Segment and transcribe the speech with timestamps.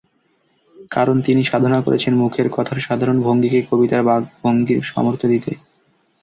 [0.91, 5.51] কারণ, তিনি সাধনা করেছেন মুখের কথার সাধারণ ভঙ্গিকেই কবিতার বাকভঙ্গির সামর্থ্য দিতে।